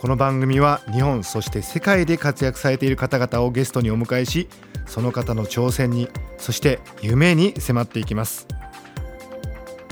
[0.00, 4.48] この番組は日本そして世界で活躍されている方々をゲストにお迎えし
[4.86, 8.46] その方の挑戦にそして夢に迫っていきます。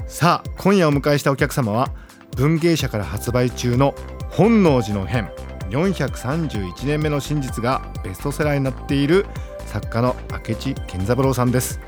[0.07, 1.91] さあ今夜お迎えしたお客様は
[2.37, 3.97] 文芸社から発売中の
[4.31, 5.29] 本能寺の変
[5.71, 9.27] 431年目の真実がベストセラーになっている
[9.67, 11.81] 作家の明智健三郎さんです。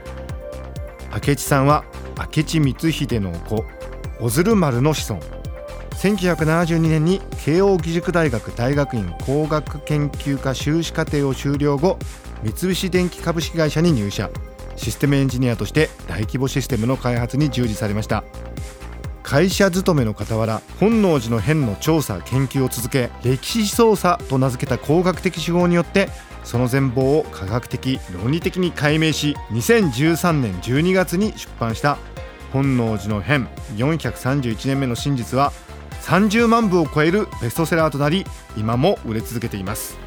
[1.12, 1.84] 明智さんは
[2.18, 3.64] 明智光秀の子
[4.18, 5.37] 小鶴丸の子孫。
[5.98, 11.98] 1972年に慶應義塾大学大学院工学研究科修士課程を修了後
[12.44, 14.30] 三菱電機株式会社に入社。
[14.76, 18.22] システムエンジニアとして大規模システムの開発に従事されました。
[19.24, 26.08] 会社勤めの傍ら本能寺の変の調査研究を続け歴史操作と名付けた工学的手法によって
[26.44, 31.98] その全貌を科学的論理的に解明し2013年12月に出版した
[32.54, 35.52] 「本能寺の変431年目の真実」は
[36.08, 38.24] 30万部を超えるベストセラーとなり
[38.56, 39.98] 今も売れ続けています。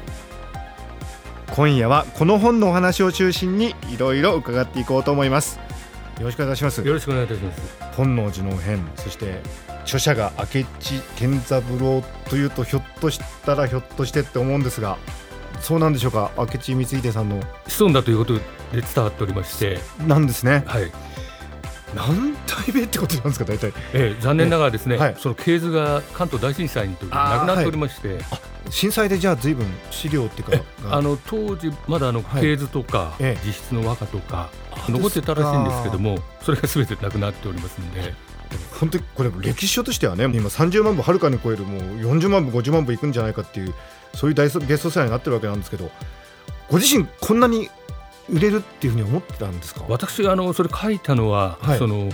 [1.54, 5.60] 今夜はこの本のお話を中心にいろいろ伺っていこうと思います。
[6.18, 6.82] よろしくお願いします。
[6.84, 7.78] よろしくお願いいたします。
[7.92, 9.42] 本能寺の変そして
[9.84, 14.98] 著者が明智健三郎というとひょっとしたらひょっとしてって思うんですが
[15.60, 16.32] そうなんでしょうか？
[16.36, 17.40] 明智光秀さんの。
[17.68, 18.40] 子孫だということで
[18.72, 19.78] 伝わっておりまして。
[20.04, 20.64] なんですね。
[20.66, 20.90] はい
[21.94, 25.16] 何代目ってことなんですか大体、ええ、残念ながらですね、はい。
[25.18, 28.18] その系図が関東大震災にときあー亡くなっておりまして、
[28.70, 30.88] 震災でじゃあ随分資料っていうか。
[30.88, 32.42] があの当時まだあのはい。
[32.42, 33.46] 系図とか、ええ。
[33.46, 38.14] 実質の和歌とかあ残ってたらしいんですけどもそれがすべてなくなっておりますんで。
[38.78, 43.72] 本当にこれ歴史書としてはね今30万部はるかに超えるもう40万部50万部いくんじゃないかっていう
[44.14, 45.90] そういう大ベストセラーになってるわけなんですけど
[46.68, 47.70] ご自身こんなに
[48.30, 49.84] 売れるっていうふうに思ってたんですか？
[49.88, 51.78] 私があのそれ書いたのは、はい。
[51.78, 52.10] その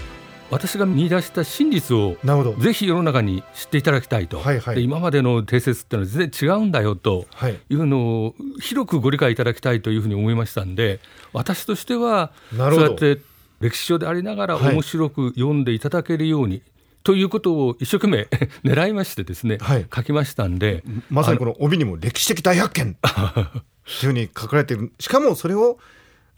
[0.51, 2.57] 私が見出した真実をなるほど。
[2.63, 4.77] ぜひ世の中に知っていただきたいと、はいはい。
[4.77, 7.59] で今までの定説っていうのは全然違うんだよとはい。
[7.69, 11.01] いうのを広くご理解いただきたいというふうに思いましたんで
[11.35, 13.19] 私としてはそうやって
[13.61, 14.75] 歴史書でありながらはい。
[14.75, 16.63] 面白く読んでいただけるように、
[17.05, 18.29] ということを一生懸命
[18.65, 19.87] 狙いましてですね、はい。
[19.95, 20.83] 書きましたんで。
[21.11, 22.97] まさにこの帯にも歴史的大発見
[23.89, 24.93] ふうに書かれている。
[25.01, 25.79] しかもそれを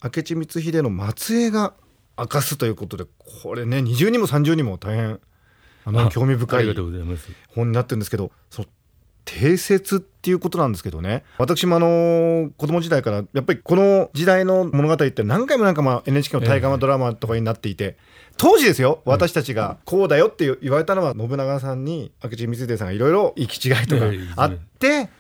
[0.03, 1.75] 明智光秀の末裔が
[2.19, 3.05] 明かすということで
[3.43, 5.21] これね20にも30にも大変
[5.85, 6.75] あの興味深い。
[7.55, 8.69] 本になってるんですけどその
[9.25, 11.25] 定説っていうことなんですけどね。
[11.39, 17.97] 私もあの子供時代からやっぱりこの時代の物語って何回も何回も NHK の大河ドラマとかになっていて、
[18.37, 25.11] 当時ですよ私たちがこうだよって言われたのは信長さんに明智光秀さんがいろいろ行き違いとかええあって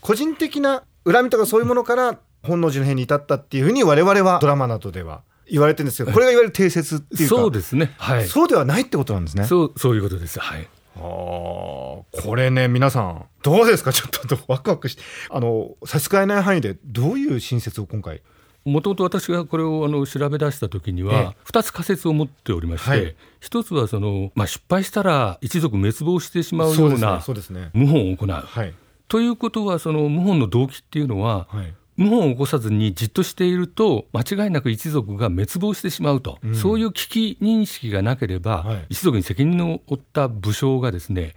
[0.00, 7.94] 個人的な恨みとかそういうものから本能寺の変に至ったっていうふうに我々はドラマなどでは言われてるんですけどこれがいわゆる定説っていうかそうですね。
[7.98, 8.26] はい。
[8.26, 9.44] そうではないってことなんですね。
[9.44, 10.38] そうそういうことです。
[10.40, 10.68] はい。
[10.96, 13.92] あーこれね皆さんどうですか？
[13.92, 18.22] ちょっとワクワクしてあの差し支えない範囲でどういう新説を今回？
[18.64, 28.28] もともと私がこれをあの調べ出した時にえは2つ仮説を持っておりまして、はい一つはその、まあ、失敗したら一族滅亡してしまうよそうなそうですね謀反を行う。
[28.30, 28.74] はい
[29.08, 31.74] ということはその謀反の動機っていうのは、はい。
[31.98, 36.54] 謀反を起こさずにじっとしていると間違いなく一族が滅亡してしまうと、うん。
[36.54, 38.86] そういう危機認識がなければ、はい。
[38.90, 41.34] 一族に責任を負った武将がですね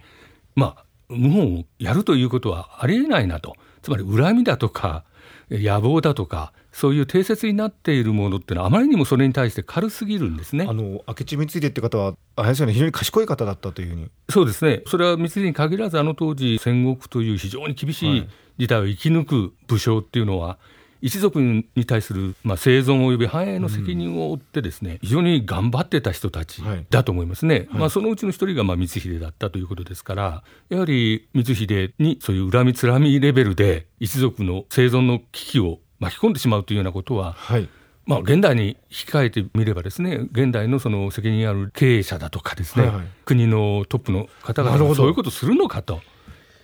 [0.54, 3.56] まあ謀反をやるということはありえないなと。
[3.82, 5.04] つまり恨みだとか
[5.50, 10.66] 野望だとかそういう定説になっているものっていうのはあまりにもそれに対して軽すぎるんですね。
[10.68, 10.72] あ。
[10.72, 14.10] の明智光秀って方はあれですよね非常に賢い方だったというふうに。
[14.28, 14.82] そうですね。
[14.86, 18.18] それは三井に限らずあの当時戦国という非常に厳しはい。
[18.18, 18.28] い
[18.60, 20.58] 時代を生き抜く武将っていうのは、
[21.02, 26.86] 一族に対する、まあ、生存及び繁栄の責任を負ってですね、非常に頑張ってた人たちはい。
[26.90, 27.80] だと思いますね、はい。
[27.80, 37.68] まあ、そのうちの一人がまあ光秀だったということですからやはり光秀にそういう恨みつらみレベルで一族の生存の危機を巻き込んでしまうというようなことははい。
[38.06, 43.06] まあ、現代に引き換えてみればですね現代のその責任ある経営者だとかですね、はいはい。
[43.24, 46.00] 国のトップの方々がそういうことするのかと。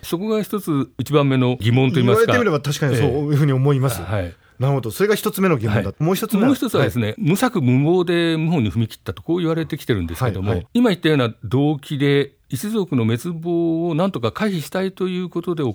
[0.02, 2.32] そこが一つ一番目の疑問といいますか。
[2.32, 4.90] 言われてみれば確かにそういうふうに思います、はい、なるほど。
[4.90, 6.02] それが一つ目の疑問だ、はい。
[6.02, 10.68] もう一つ目もう一つはですね、無策無謀で謀反に踏み切ったとこう言われてきてるんですけども、はいはい。
[10.74, 15.74] 今言ったような動機で一族の滅亡をなんとか回避したいということで行う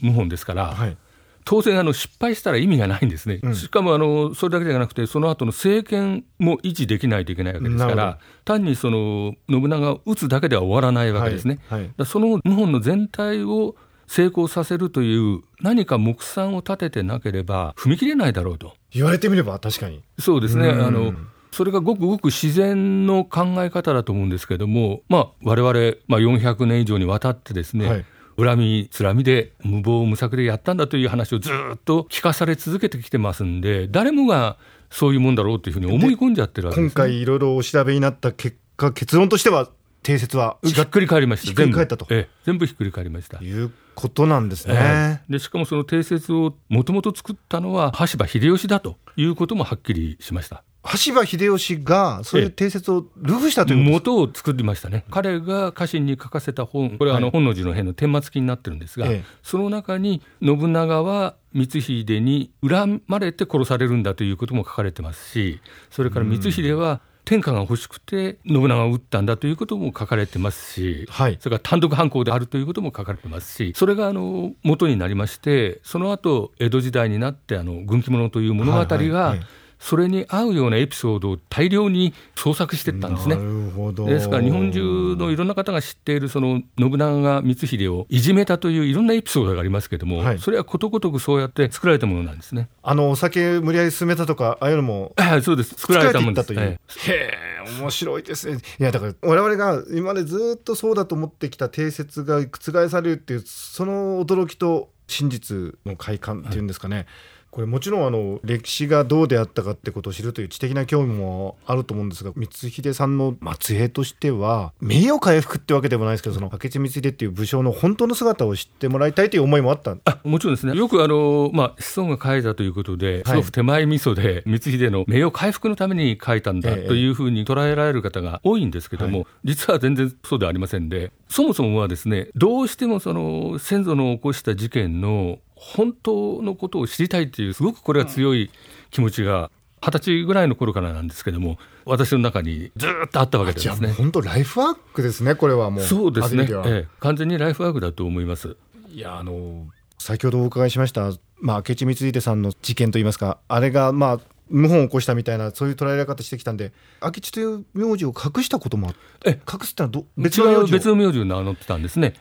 [0.00, 0.96] 謀反ですから、はい
[1.44, 3.54] 当然あの失敗したら意味がないんですね、うん。
[3.54, 11.58] しかもあのそれだけじゃなくてその後の政権も維持できないといけないわけですから単にその信長を討つだけでは終わらないわけですね。
[11.68, 12.06] はいはい。
[12.06, 18.74] その謀反の全体を成功させるという何か目算を立ててなければ踏み切れないだろうと。
[18.90, 20.02] 言われてみれば確かに。
[20.18, 20.68] そうですね。
[20.68, 20.86] うん。
[20.86, 21.14] あの
[21.50, 28.04] それがごくごく自然の考え方だと思うんですけども、まあ、我々、まあ、400年以上にわたってですね、はい
[28.44, 34.56] 恨みつらみで無謀無策でやったんだという話をずっと聞かされ続けてきてますんで誰もが
[34.90, 39.68] そういうもんだろうというふうに思い込んじゃってるわけです、今ね、回いろいろお調べになった結果結論としては
[40.02, 41.46] 定説は違ひっくり返りました。
[41.46, 42.06] ひっくり返ったと。
[42.44, 43.38] 全部ひっくり返りました。
[43.40, 45.32] ういうことなんですね、ええ。
[45.32, 55.04] でしかもその定説をもともと作ったのは羽柴秀吉だということもはっきりしました羽柴秀吉がそういう定説をルフしたという元を作りましたね。
[55.10, 56.98] 彼が家臣に書かせた本。
[56.98, 57.32] これはあのはい。
[57.32, 59.24] 本能寺の変の顛末記になってるんですが、ええ。
[59.42, 71.38] その中に信長は光秀に恨まれて殺されるんだということも書かれてますしそれから光秀は天下が欲しくて信長を撃ったんだということも書かれてますし、はい。
[71.40, 79.40] それから単独犯行であるということも書かれてますしそれがあの元になりましてその後江戸時代になってあの軍記物という物語はいはいがはい
[79.82, 83.34] それに合うようなエピソードを大量に創作していったんですね。
[83.34, 84.06] なるほど。
[84.06, 90.38] ですから日本中のいろんな方が知っているその信長が光秀をいじめたといういろんなエピソードがありますけれども、はい。
[90.38, 92.68] それはことごとくそうやって作られたものなんですね。
[92.84, 95.74] あのお酒無理やり進めたとかああいうのもはいそうです。
[95.74, 96.46] 作られたものです。
[96.46, 97.12] 作られていったという、え。
[97.12, 97.32] へ
[97.68, 98.58] え面白いですね。
[98.78, 107.06] いやだから我々が今までずっとそうだと思ってきた定説が覆されるっていうその驚きと真実の快感っていうんですかね、
[107.52, 119.94] これもちろんあの歴史がどうであったかってことを知るという知的な興味もあると思うんですが光秀さんの末裔としては名誉回復ってわけでもないですけどその明智光秀っていう武将の本当の姿を知ってもらいたいという思いもあった。
[120.06, 126.88] あもちろんですねよくあの、まあ、子孫が書いたということで、すごく手前味噌で光秀の名誉回復のために書いたんだええ。
[126.88, 138.50] というふうに捉えられる方が多いんですけども、は実は全然そうではありませんでそもそもはですねどうしてもその先祖の起こした事件の本当のことを知りたいというすごくこれが強い
[138.90, 139.50] 気持ちが
[139.80, 143.92] 二十歳ぐらいの頃からなんですけども私の中にずっとあったわけでじゃあすね。
[143.92, 148.56] 本当ライフワークですねこれはもうそうですね、ええ完全にライフワークだと思います。
[148.90, 149.68] いやあの
[149.98, 154.20] 先ほどお伺いしました、まあ、明智光秀さんの事件といいますかあれがまあ
[154.50, 156.72] 謀反を起こしたみたいなそういう捉えられ方してきたんで
[157.02, 160.60] 明智という名字を隠したこともあってえ隠すってのはど別別の名字を？
[160.62, 162.14] の別の名字を名乗ってたんですね。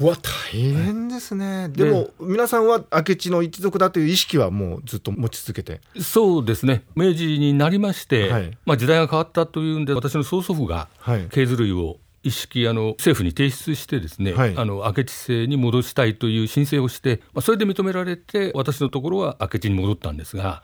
[0.00, 5.82] うわ大変ですね、でも皆さんは明智の一族だという意識はもうずっと持ち続けて？
[6.00, 6.84] そうですね。
[6.94, 8.58] 明治になりまして、はい。
[8.64, 11.28] まあ、時代が変わったというんで私の曽祖父がはい。
[11.30, 14.54] 系図類を一式あの政府に提出してですね、はい。
[14.56, 20.62] あの明智姓に戻したいという申請をして、まあ、それで認められて私のところは明智に戻ったんですが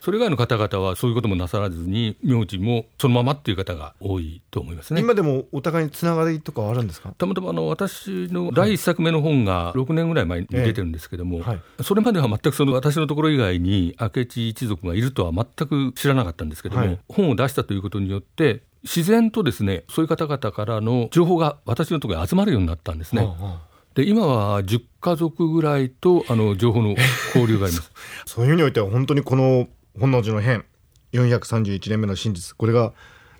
[0.00, 5.00] それ以外の方々はそういうこともなさらずに名字もそのままっていう方が多いと思いますね。
[5.00, 7.10] 今でもお互いにつながりとかはあるんですか？
[7.18, 23.22] たまたまあの私の第一作目の本が6年ぐらい前に出てるんですけども、ええはいそれまでは全くその私のところ以外に明智一族がいるとは全く知らなかったんですけども、はい本を出したということによって自然とですねそういう方々からの情報が私のところに集まるようになったんですね。
[23.22, 26.94] はあはあで今は10家族ぐらいとあの情報の
[27.34, 27.90] 交流があります。
[28.26, 29.66] そういう意味においては本当にこの
[29.98, 30.64] 本能寺の変
[31.12, 32.92] 431年目の真実これが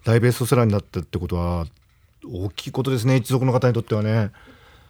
[0.05, 1.67] 大ベストセラーになったってことは
[2.25, 4.31] 大きいことですね一族の方にとってはね。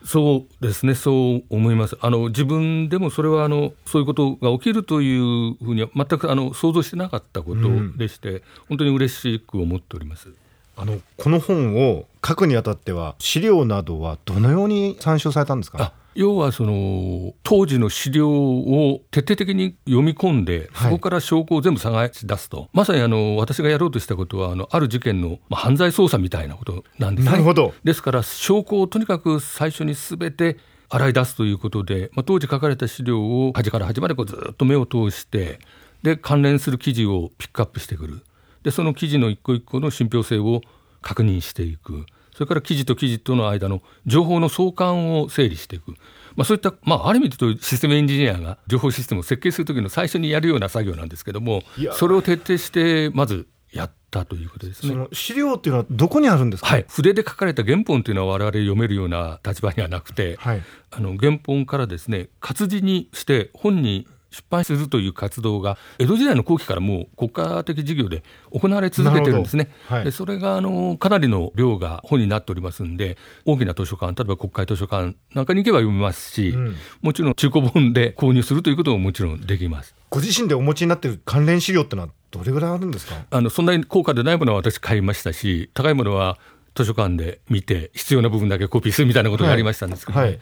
[0.04, 1.98] そうですね、そう思います。
[2.00, 10.28] あの自分でもそれはあのそういうことが起きるというふうには全くあの想像してなかったことでして、本当に嬉しく思っております。
[10.76, 15.82] あのこの本を書くにあたっては資料などはどのように参照されたんですか？
[15.82, 20.90] あ要はその当時の資料を徹底的に読み込んで、はい。
[20.90, 27.30] そこから証拠を全部探し出すと、まさにあの私がやろうとしたことはあのある事件の、まあ、犯罪捜査みたいなことなんですね。
[27.30, 27.72] なるほど。
[27.84, 30.56] ですから証拠をとにかく最初にすべて
[30.88, 35.60] 洗い出すということで、まあ、当時書かれた資料を端から端までこうずっと目を通して
[36.02, 38.25] で関連する記事をピックアップしてくる。
[38.64, 40.62] でその記事の一個一個の信憑性を
[41.00, 42.06] 確認していく
[42.38, 45.88] それから記事と記事との間の情報の相関を整理していく、
[46.37, 51.64] まあ、そういった、まあ、ある意味で言うとシステムエンジニアが情報システムを設計するときの最初にやるような作業なんですけども
[51.95, 55.09] それを徹底してまずやったということですね。
[55.12, 60.62] 資料っていうのはどこにあるんですか、はい、筆で書かれた原本というのは我々読めるような立場にはなくて、はい。
[60.92, 69.70] あの原本からですね活字にして本に出版するという活動が江戸時代の後期からもう国家的事業で行われ続けてるんですね。
[69.87, 73.16] はい、でそれがあのかなりの量が本になっておりますんで
[73.47, 79.94] 大きな図書館例えば国会図書館なんかに行けば読めますし、うん、もちろん中古本で購入するということももちろんできます。
[80.11, 83.14] ご自身でお持ちになっている関連資料ってのはどれぐらいあるんですか？
[83.30, 86.38] あのそんなに高価でないものは私買いましたし高いものは
[86.75, 90.25] 図書館で見て必要な部分だけコピーするみたいなことがありましたんですけど、ね。
[90.25, 90.35] はい。
[90.35, 90.40] はい、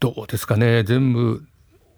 [0.00, 0.82] どうですかね。
[0.84, 1.44] 全部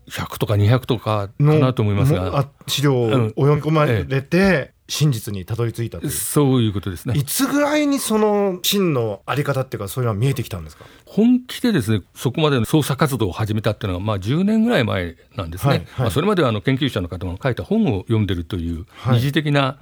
[0.09, 2.49] 100とか200とかかなと思いますが。
[2.66, 6.11] 資料を読み込まれて、真実にたどり着いたという。
[6.11, 7.14] そういうことですね。
[7.16, 10.85] いつぐらいにその真のあり方っていうかそういうのは見えてきたんですか？
[11.06, 19.78] 本気でですねそこまでの捜査活動を始めたっていうのはまあ10年ぐらい前なんですね、はいはい、まあ、それまではあの研究者の方が書いた本を読んでるという二次的な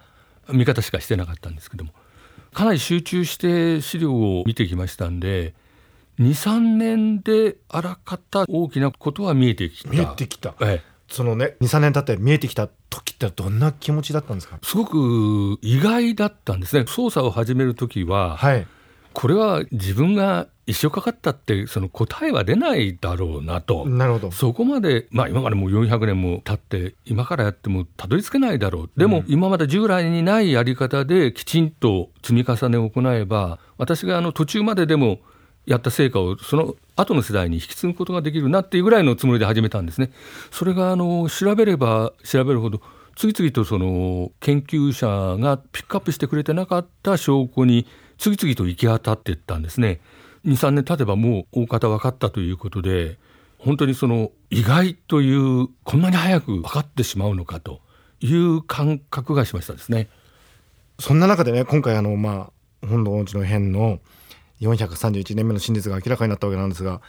[0.52, 1.92] 見方しかしてなかったんですけども、
[2.52, 5.54] かなり集中して資料を見てきましたんで
[6.20, 9.90] 23年であらかた大きなことは見えてきた。
[9.90, 14.58] 見えてきた、ええ、そのね23年経って見えてきた時ってどんな気持ちだったんですか？
[14.62, 16.82] すごく意外だったんですね。
[16.82, 18.66] 捜査を始める時は、はい、
[19.12, 23.84] これは自分が一生かかったってその答えは出ないだろうなと。
[23.86, 24.30] なるほど。
[24.30, 28.90] そこまで、まあ、今からもう400年も経って今からやってもたどり着けないだろう。
[28.96, 35.18] でも、今まで従来にないやり方できちんと積み重ねを行えば私があの途中まででも
[35.70, 40.10] やった成果をその後の世代に引き継ぐことができるなっていうぐらいのつもりで始めたんですね。
[40.50, 42.80] それがあの調べれば調べるほど
[43.14, 45.06] 次々とその研究者
[45.40, 47.86] がピックアップしてくれてなかった証拠に
[48.18, 50.00] 次々と行き当たっていったんですね。
[50.44, 53.18] 23年経てばもう大方分かったということで
[53.58, 57.80] 本当にその意外というこんなに早く分かってしまうのかと
[58.18, 60.08] いう感覚がしましたですね。
[60.98, 62.50] そんな中でね今回あのま
[62.82, 64.00] あ本能寺の変の
[64.60, 67.00] 431年目の真実が明らかになったわけなんですが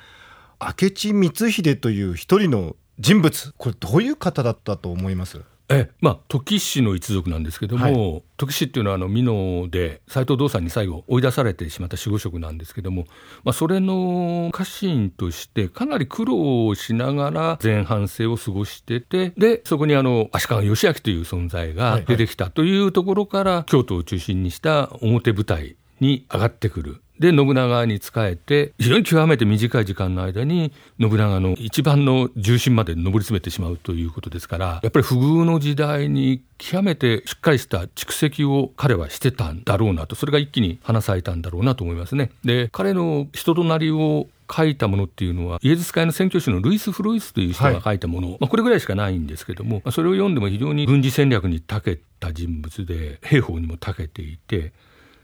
[0.59, 5.41] 明智光秀という一人の人物これどういう方だったと思います？
[5.73, 13.05] えまあ、時氏の一族なんですけども、はい、時氏っていうのはあの美濃で斎藤道さんに最後追い出されてしまった守護職なんですけども、
[13.45, 27.01] まあ、それの家臣としてかなり苦労をしながら前半生を過ごしててでそこにあの足利義昭という存在が出てきたというところから、京都を中心にした表舞台に上がってくる。
[27.21, 42.31] で信長に仕えて非常に極めて短い時間の間に信長の一番の重心まで上り詰めてしまうということですからやっぱり不遇の時代に極めてしっかりした蓄積を彼はしてたんだろうなとそれが一気に花咲いたんだろうなと思いますね。
[42.43, 54.73] で彼の人となりを書いたものっていうのはイエズス会の宣教師のルイス・フロイスという人が書いたもの、はい、まあ、これぐらいしかないんですけども、まあ、それを読んでも非常に軍事戦略に長けた人物で兵法にも長けていて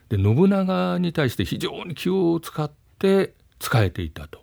[0.10, 4.40] で信長に対して非常に気を使って仕えていたと。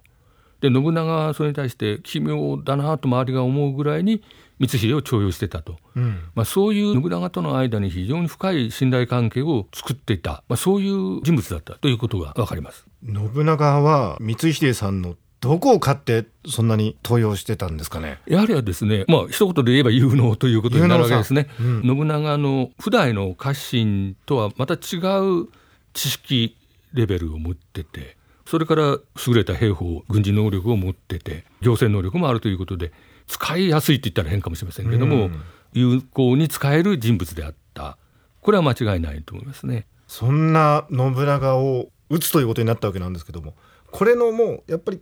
[0.60, 4.22] で信長はそれに対して奇妙だなと周りが思うぐらいに
[4.58, 12.86] 光秀を重用してたと、うん、まあ、そういう信長との間に非常に深い信頼関係を作っていた、まあ、そういう人物だったということが分かります。
[13.04, 18.18] 信長は光秀さんのどこを買ってそんなに登用してたんですかね？
[18.26, 21.48] やはりはですね、まあ一言で言えば有能ということになるわけですね。
[21.60, 25.48] うん、信長の普代の家臣とはまた違う
[25.92, 26.56] 知識
[26.94, 28.82] レベルを持ってて、それから
[29.26, 32.92] 優れた兵法、軍事能力を持ってて、行政能力もあるということで、
[33.26, 35.42] 使いやすいって言ったら変かもしれませんけども、うん、
[35.74, 37.98] 有効に使える人物であった。
[38.40, 39.86] これは間違いないと思いますね。
[40.08, 43.54] そんな信長を討つということになったわけなんですけども、
[43.90, 45.00] これのもうやっぱり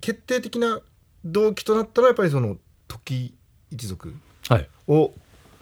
[0.00, 0.80] 決定的な
[1.24, 2.56] 動機となったのはやっぱりその
[2.88, 3.34] 時
[3.70, 4.14] 一族
[4.88, 5.12] を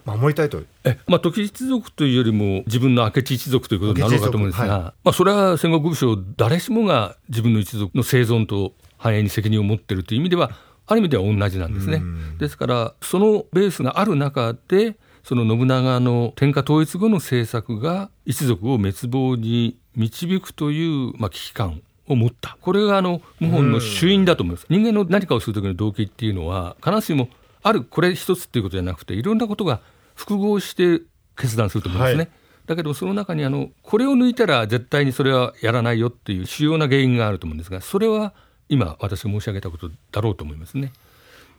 [0.05, 10.51] 守りたいと、はい、えまあ、時一族というよりも自分の明智一族ということになるのかと思うんですが、はい、まあ、それは戦国武将誰しもが自分の一族の生存と繁栄に責任を持っているという意味では
[10.87, 12.03] ある意味では同じなんですね。
[12.39, 27.29] ですからそのベースがある中でその信長の天下統一後の政策が一族を滅亡に導くという、まあ、危機感を持ったこれがあの謀反の主因だと思います人間の何かをする時の動機っていうのは必ずしも
[27.63, 29.81] あるこれ一つっていうことじゃなくていろんなことが
[30.15, 31.03] 複合して
[31.37, 32.25] 決断すると思うんですね。
[32.25, 32.31] はい、
[32.67, 38.35] だけどその中にあのこれを抜いたら絶対にそれはやらないよっていう主要な原因があると思うんですがそれは
[38.69, 40.93] 今私が申し上げたことだろうと思いますね。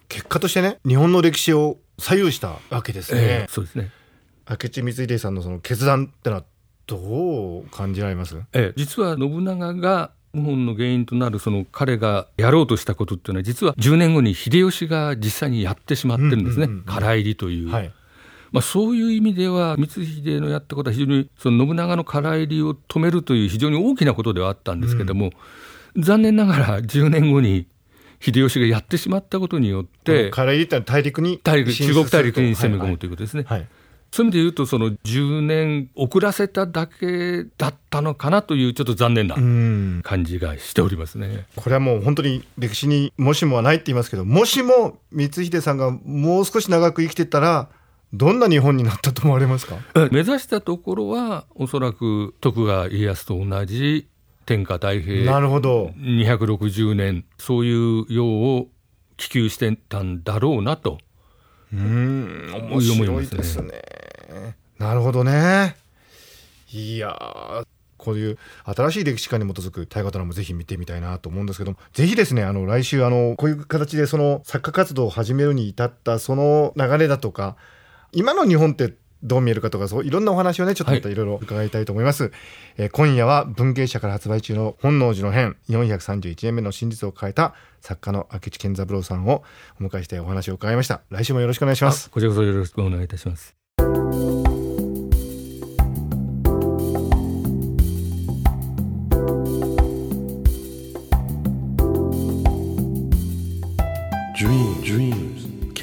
[0.08, 3.22] 結果としてね日本の歴史を左右したわけですね。
[3.22, 3.92] えー、そうですね
[4.48, 6.44] 明智光秀さんのその決断ってのは
[6.86, 17.72] どう感じられます、ええ、実は信長が謀反の原因となるその彼がやろうとしたことっていうのは実は10年後に秀吉が実際にやってしまってるんですね、唐入りという。
[17.72, 17.92] はい。
[18.51, 25.32] まあ、そういう意味では光秀のやったことは非常にその信長の唐入りを止めるという非常に大きなことではあったんですけども、
[25.94, 27.68] うん、残念ながら10年後に
[28.22, 33.44] 秀吉がやってしまったことによってから入れた大陸に大陸中国大陸に攻め込むはいということですね。
[33.46, 33.68] はい
[34.15, 40.01] そういう意味で言うとその10年遅らせただけだったのかなというちょっと残念なうん。
[40.05, 41.48] 感じがしておりますね。
[41.57, 47.67] これはもう本当に歴史にもしもはないって言いますけどもしも光秀さんがもう少し長く生きてたら
[48.13, 49.75] どんな日本になったと思われますか？
[50.12, 54.07] 目指したところはおそらく徳川家康と同じ
[54.45, 55.91] 天下太な平るほど。
[55.98, 58.69] 260年そういう世を
[59.17, 61.00] 希求してたんだろうなと
[61.74, 63.34] うん面思い白ますね。
[63.34, 63.81] いですね
[64.77, 65.75] なるほどね。
[66.72, 67.65] いやー
[67.98, 77.56] こういう新しい歴史観に基づく大河ドラマぜひ見てみたいなと思うんですけどもぜひですねあの来週あのこういう形でその作家活動を始めるに至ったその流れだとか
[78.12, 81.15] 今の日本ってどう見えるかとかそういろんなお話をねちょっとまたい。
[81.15, 82.32] ろいろ伺いたいと思います、
[82.77, 89.44] えー今夜は文芸社から発売中の本能寺の変431年目の真実を変えた作家の明智健三郎さんを
[89.80, 91.01] お迎えしてお話を伺いました。
[91.10, 92.10] 来週もよろしくお願いします。
[92.12, 93.64] こちらこそよろしくお願いいたします。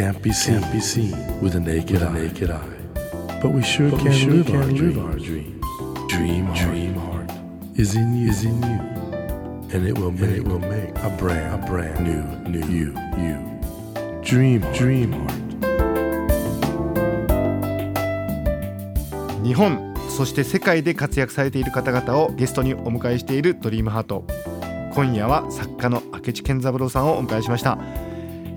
[0.02, 2.12] Can't be seen, can't be seen with a naked, eye.
[2.12, 2.58] naked eye.
[3.40, 5.64] But we sure But we can, sure live, can our live our dreams.
[6.08, 7.30] Dream, heart, dream heart
[7.76, 8.80] is in you, is in you,
[9.72, 13.38] and it will make, it will make a brand, a brand new, new you, you.
[14.24, 15.38] Dream, dream heart.
[19.44, 24.24] 日本そして世界で活躍されている方々をゲストにお迎えしているドリームハート
[24.94, 27.78] 今夜は作家の明智健三郎さんをお迎えしました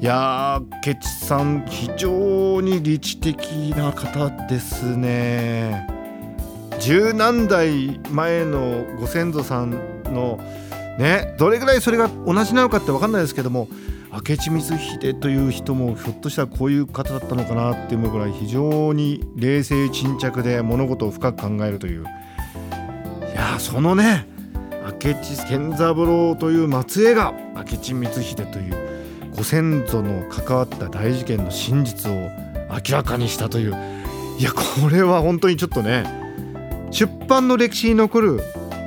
[0.02, 5.88] いやー明智さん非常に理知的な方ですね。
[6.82, 9.72] 十何代前のご先祖さん
[10.04, 10.38] の
[11.00, 13.70] ねどれぐらいそれが同じなのかって分かんないですけども
[14.12, 22.04] 明智光秀という人もひょっとしたらこういう方だったのかなって思うぐらい非常に冷静沈着で物事を深く考えるという。
[22.04, 24.28] いやそのね
[25.02, 28.95] 明智健三郎という末裔が明智光秀という
[29.36, 32.16] ご先祖の関わった大事件の真実を
[32.70, 33.76] 明らかにしたという。
[34.38, 36.04] いやこれは本当にちょっとね
[36.92, 38.42] 出版の歴史に残る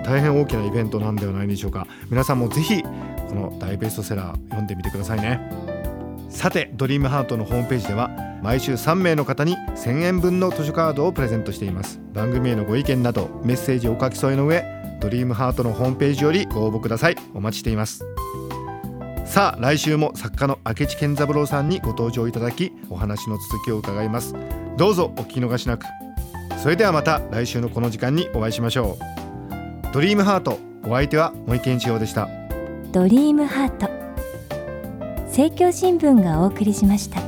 [0.04, 2.88] 大変大きなイベントなんではないでしょうか皆さんもぜひこ
[3.34, 5.40] の大ベストセラー読んでみてくださいね。
[6.30, 8.10] さてドリームハートのホームページでは
[8.42, 12.00] 毎週3名の方に1000円分の図書カードをプレゼントしています。
[12.12, 14.64] 番組へのご意見などメッセージをお書き添えの上
[15.00, 17.16] ドリームハートのホームページよりご応募ください。
[17.34, 18.04] お待ちしています。
[19.28, 24.34] さあ来週も作家の明智健三郎さんにご登場いただきお話の続きを伺います。
[24.78, 25.84] どうぞお聞き逃しなく。
[26.62, 29.92] それではまた来週のこの時間にお会いしましょう。
[29.92, 32.26] ドリームハートお相手は森健一郎でした。
[32.90, 33.90] ドリームハート
[35.26, 37.27] 政教新聞がお送りしました。